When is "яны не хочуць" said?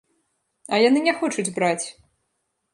0.87-1.47